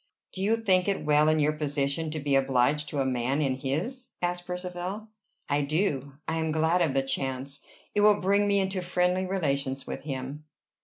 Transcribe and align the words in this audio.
"Do 0.31 0.41
you 0.41 0.57
think 0.57 0.87
it 0.87 1.05
well 1.05 1.29
in 1.29 1.37
your 1.37 1.51
position 1.53 2.09
to 2.09 2.19
be 2.19 2.33
obliged 2.33 2.89
to 2.89 3.01
a 3.01 3.05
man 3.05 3.39
in 3.39 3.57
his?" 3.57 4.07
asked 4.19 4.47
Percivale. 4.47 5.07
"I 5.47 5.61
do. 5.61 6.13
I 6.27 6.37
am 6.37 6.51
glad 6.51 6.81
of 6.81 6.95
the 6.95 7.03
chance. 7.03 7.63
It 7.93 8.01
will 8.01 8.19
bring 8.19 8.47
me 8.47 8.59
into 8.59 8.81
friendly 8.81 9.27
relations 9.27 9.85
with 9.85 10.01
him." 10.01 10.45